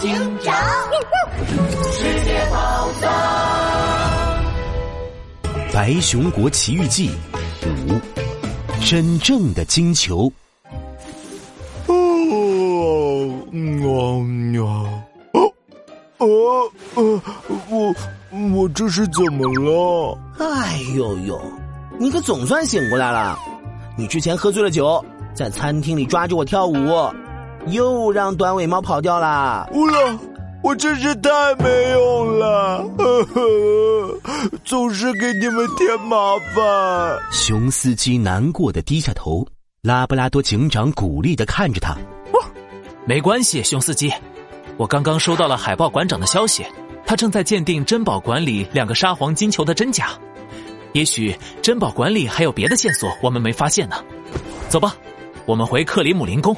[0.00, 0.54] 警长，
[1.92, 3.10] 世界宝藏，
[5.74, 7.10] 《白熊国奇遇记》
[7.86, 8.00] 五，
[8.82, 10.32] 真正的金球。
[11.86, 11.92] 哦，
[13.52, 14.62] 嗯呀，
[15.34, 15.52] 哦，
[16.16, 17.22] 哦，呃，
[17.68, 17.94] 我
[18.54, 20.18] 我这是怎么了？
[20.38, 21.38] 哎呦呦，
[21.98, 23.38] 你可总算醒过来了！
[23.98, 25.04] 你之前喝醉了酒，
[25.34, 26.74] 在餐厅里抓着我跳舞，
[27.66, 29.68] 又让短尾猫跑掉啦！
[29.72, 30.18] 乌拉，
[30.62, 34.20] 我真是太没用了，呵呵，
[34.64, 36.16] 总是给你们添麻
[36.54, 37.18] 烦。
[37.30, 39.46] 熊司机难过的低下头，
[39.82, 41.96] 拉布拉多警长鼓励的看着他。
[43.06, 44.12] 没关系，熊司机，
[44.76, 46.64] 我刚刚收到了海豹馆长的消息，
[47.04, 50.10] 他正在鉴定珍宝馆里两个沙皇金球的真假。
[50.92, 53.96] 也许珍宝馆里还有别的线索，我们没发现呢。
[54.68, 54.94] 走吧，
[55.46, 56.54] 我们回克里姆林宫。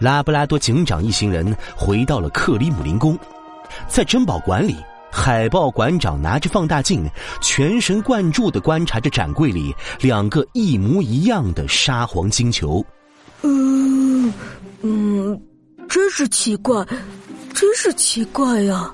[0.00, 3.16] 拉布拉多警长一行人回到了克里姆林宫，
[3.86, 4.74] 在珍宝馆里，
[5.12, 7.06] 海豹馆长拿着放大镜，
[7.42, 12.84] 全神贯注的观察着展柜里两个一模一样的沙皇金球。
[13.42, 14.32] 嗯
[14.80, 15.40] 嗯，
[15.88, 16.82] 真是奇怪，
[17.52, 18.92] 真是奇怪呀！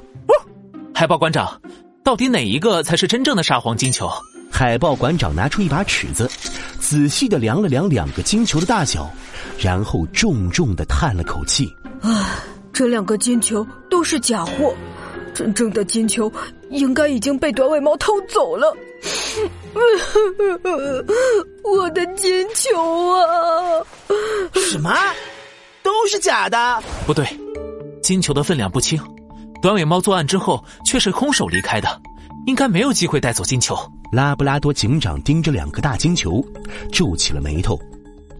[0.92, 1.60] 海豹馆长，
[2.02, 4.10] 到底哪一个才是真正的沙皇金球？
[4.58, 6.26] 海豹馆长拿出一把尺子，
[6.80, 9.06] 仔细的量了量两个金球的大小，
[9.58, 14.74] 然后重重的叹了口气：“啊，这两个金球都是假货，
[15.34, 16.32] 真正的金球
[16.70, 18.74] 应该已经被短尾猫偷走了。
[21.62, 23.84] 我的金球啊！
[24.54, 24.90] 什么？
[25.82, 26.82] 都是假的？
[27.06, 27.26] 不对，
[28.02, 28.98] 金球的分量不轻。”
[29.60, 32.00] 短尾猫作案之后却是空手离开的，
[32.46, 33.76] 应该没有机会带走金球。
[34.12, 36.44] 拉布拉多警长盯着两个大金球，
[36.92, 37.78] 皱起了眉头。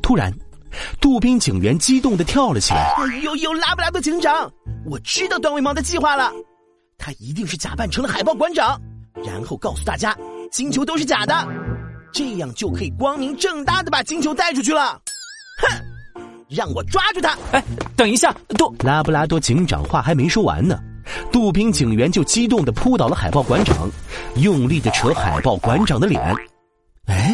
[0.03, 0.33] 突然，
[1.01, 4.51] 杜宾警员激动的跳了起来：“哎呦呦，拉布拉多警长，
[4.85, 6.31] 我知道短尾猫的计划了，
[6.97, 8.81] 他一定是假扮成了海豹馆长，
[9.25, 10.17] 然后告诉大家
[10.53, 11.49] 金球都是假的，
[12.13, 15.01] 这样就可以光明正大的把金球带出去了。
[15.63, 17.37] 哼，让我抓住他！
[17.53, 17.65] 哎，
[17.97, 20.79] 等一下，杜拉布拉多警长话还没说完呢。”
[21.37, 23.91] 杜宾警员就激动的扑倒了海豹馆长，
[24.37, 26.19] 用力的扯海豹馆长的脸。
[27.09, 27.31] 哎，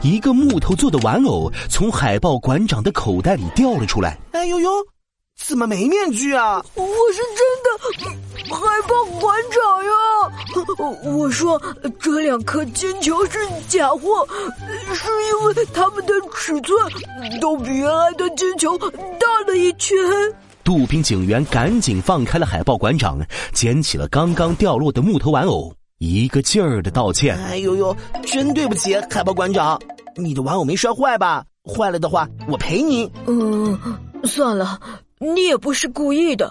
[0.00, 4.16] 一个木头做的玩偶从海豹馆长的口袋里掉了出来。
[4.30, 4.70] 哎呦呦，
[5.36, 6.64] 怎么没面具啊？
[6.76, 9.90] 我是真的海豹馆长呀！
[11.02, 11.60] 我说
[11.98, 14.24] 这两颗金球是假货，
[14.94, 16.78] 是因为它们的尺寸
[17.40, 18.88] 都比原来的金球大
[19.48, 19.98] 了一圈。
[20.70, 23.18] 杜宾警员赶紧放开了海豹馆长，
[23.52, 29.76] 捡起了刚刚掉落的木头玩偶，一个劲儿的道歉：“哎呦呦，真对不起，海豹馆长，
[30.14, 31.44] 你的玩偶没摔坏吧？
[31.64, 33.10] 坏了的话，我赔你。
[33.26, 33.76] ”“嗯，
[34.22, 34.78] 算了，
[35.18, 36.46] 你也不是故意的。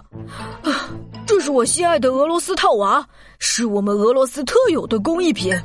[0.63, 0.89] 啊，
[1.25, 3.07] 这是我心爱的俄罗斯套娃，
[3.39, 5.57] 是我们俄罗斯特有的工艺品。”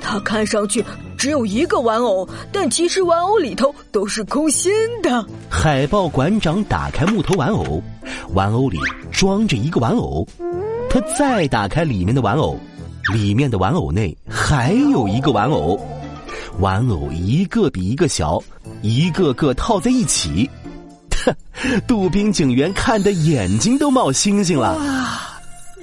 [0.00, 0.82] 它看上去
[1.18, 5.22] 只有一个玩偶，但其实玩偶里头都是空心的。
[5.50, 7.82] 海豹馆长打开木头玩偶，
[8.34, 8.78] 玩偶里
[9.10, 10.26] 装着一个玩偶。
[10.90, 12.58] 他再打开里面的玩偶，
[13.12, 15.78] 里面的玩偶内还有一个玩偶。
[16.60, 18.42] 玩偶一个比一个小，
[18.82, 20.48] 一个个套在一起。
[21.86, 24.76] 杜宾警员看的眼睛都冒星星了。
[24.78, 25.40] 哇，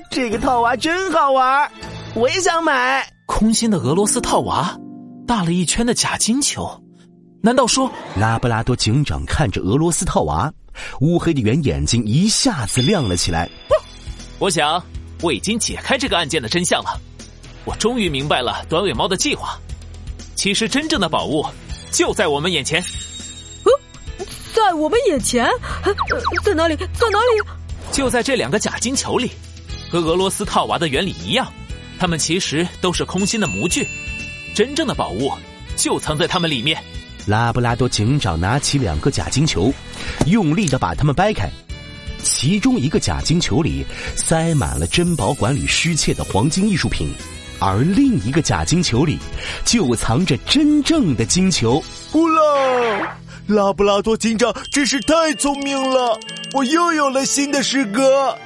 [0.10, 1.70] 这个套娃真好玩，
[2.16, 3.06] 我也想买。
[3.28, 4.76] 空心的俄罗斯套娃，
[5.28, 6.68] 大了一圈的假金球，
[7.42, 10.52] 难道说拉布拉多警长看着俄罗斯套娃，
[11.02, 13.50] 乌黑的圆眼睛一下子亮了起来。
[14.40, 14.84] 我想
[15.22, 17.00] 我已经解开这个案件的真相了，
[17.64, 19.60] 我终于明白了短尾猫的计划。
[20.36, 21.46] 其实真正的宝物
[21.92, 22.84] 就在我们眼前。
[23.64, 25.50] 呃，在我们眼前？
[26.44, 26.76] 在哪里？
[26.76, 27.50] 在哪里？
[27.92, 29.32] 就在这两个假金球里，
[29.90, 31.52] 和俄罗斯套娃的原理一样。
[31.98, 33.88] 它们其实都是空心的模具，
[34.54, 35.32] 真正的宝物
[35.78, 36.84] 就藏在它们里面。
[37.26, 39.74] 拉布拉多警长拿起两个假金球，
[40.28, 41.50] 用力的把它们掰开，
[42.22, 43.84] 其中一个假金球里
[44.16, 47.10] 塞满了珍宝馆里失窃的黄金艺术品，
[47.60, 49.18] 而另一个假金球里
[49.66, 51.84] 就藏着真正的金球。
[52.12, 53.18] 呼啦！
[53.48, 56.20] 拉布拉多警长真是太聪明了，
[56.54, 58.38] 我又有了新的诗歌啊！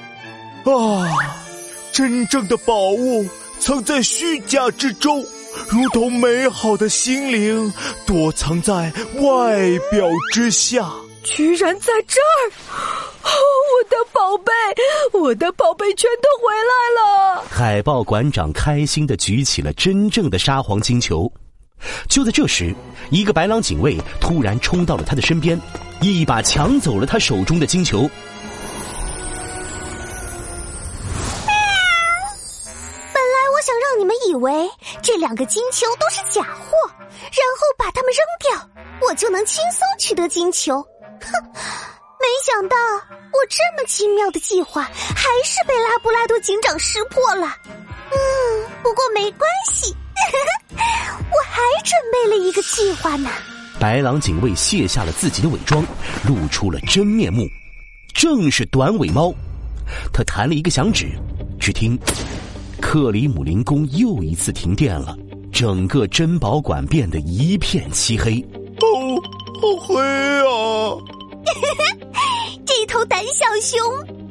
[1.92, 3.26] 真正的宝物
[3.60, 5.26] 藏在虚假之中，
[5.70, 7.74] 如同美好的心灵
[8.06, 9.60] 躲藏在外
[9.92, 10.90] 表之下。
[11.22, 12.52] 居然在这儿！
[13.24, 13.30] 哦
[13.76, 14.52] 我的宝贝，
[15.20, 17.44] 我的宝贝全都回来了！
[17.50, 21.32] 海豹馆长开心的举起了真正的沙皇金球。
[22.08, 22.74] 就在这时，
[23.12, 25.60] 一个白狼警卫突然冲到了他的身边，
[26.00, 28.10] 一把抢走了他手中的金球。
[34.00, 34.66] 你们以为
[35.02, 38.70] 这两个金球都是假货，然后把它们扔掉，
[39.06, 40.82] 我就能轻松取得金球。
[41.22, 47.54] 哼，没想到我这么精妙的计划还是被拉布拉多警长识破了。
[48.10, 49.94] 嗯，不过没关系，
[51.30, 53.30] 我还准备了一个计划呢。
[53.82, 55.86] 白狼警卫卸下了自己的伪装，
[56.26, 57.46] 露出了真面目，
[58.14, 59.36] 正是短尾猫。
[60.14, 61.12] 他弹了一个响指，
[61.60, 62.00] 只听
[62.82, 65.16] 克里姆林宫又一次停电了，
[65.52, 68.44] 整个珍宝馆变得一片漆黑。
[68.82, 69.22] 哦，
[69.62, 70.98] 好黑啊！
[72.66, 73.80] 这头胆小熊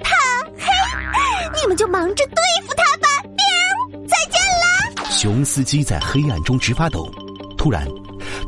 [0.01, 0.15] 怕
[0.57, 3.07] 黑，你们就忙着对付它吧。
[3.23, 5.11] 喵，再见啦！
[5.11, 7.11] 熊司机在黑暗中直发抖，
[7.57, 7.87] 突然。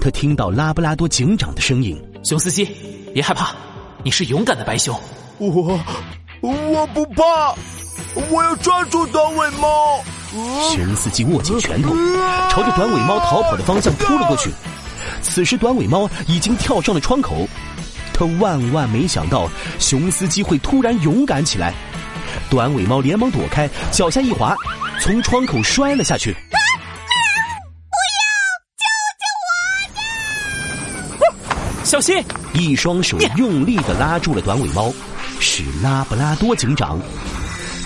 [0.01, 2.65] 他听到拉布拉多警长的声音：“熊司机，
[3.13, 3.55] 别害怕，
[4.03, 4.99] 你是勇敢的白熊。
[5.39, 5.79] 我
[6.41, 7.55] 我不怕，
[8.31, 10.03] 我要抓住短尾猫。”
[10.73, 11.91] 熊司机握紧拳头，
[12.51, 14.51] 朝着短尾猫逃跑的方向扑了过去。
[15.23, 17.49] 此时，短尾猫已经跳上了窗口。
[18.13, 19.49] 他万万没想到，
[19.79, 21.75] 熊司机会突然勇敢起来。
[22.49, 24.55] 短尾猫连忙躲开，脚下一滑，
[25.01, 26.33] 从窗口摔了下去。
[26.33, 26.37] 不
[28.19, 28.23] 要！
[28.77, 28.85] 救
[31.27, 31.33] 救
[31.81, 32.23] 我小心！
[32.53, 34.93] 一双手用力的拉住了短尾猫，
[35.41, 37.01] 是拉布拉多警长。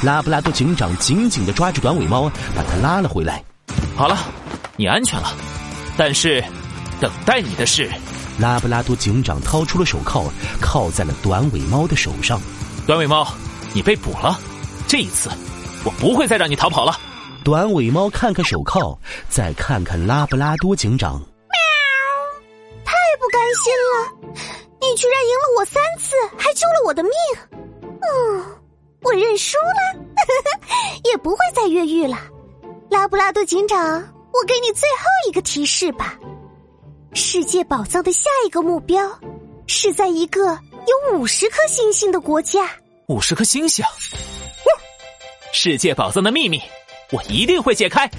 [0.05, 3.43] 拉布拉多警长紧紧的抓住短尾猫，把它拉了回来。
[3.97, 4.19] 好了，
[4.77, 5.33] 你安全了。
[5.97, 6.45] 但是，
[7.01, 7.91] 等待你的是……
[8.39, 10.31] 拉布拉多警长掏出了手铐，
[10.61, 12.41] 铐在了短尾猫的手上。
[12.87, 13.27] 短尾猫，
[13.73, 14.39] 你被捕了。
[14.89, 15.31] 这一次，
[15.85, 16.99] 我不会再让你逃跑了。
[17.45, 18.99] 短尾猫看看手铐，
[19.29, 21.15] 再看看拉布拉多警长。
[21.15, 21.57] 喵！
[22.85, 24.35] 太不甘心了，
[24.81, 27.13] 你居然赢了我三次，还救了我的命。
[27.83, 28.45] 嗯，
[29.05, 30.01] 我认输了，
[31.05, 32.19] 也不会再越狱了。
[32.91, 33.79] 拉布拉多警长，
[34.33, 36.19] 我给你最后一个提示吧。
[37.13, 39.09] 世界宝藏的下一个目标
[39.67, 40.47] 是在一个
[40.87, 42.69] 有五十颗星星的国家。
[43.09, 43.85] 五十颗星星，
[45.53, 46.61] 世界宝藏的秘密，
[47.13, 48.11] 我一定会解开。